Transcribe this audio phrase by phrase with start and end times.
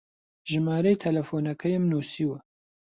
[0.51, 2.37] ژمارەی تەلەفۆنەکەیم نووسیوە.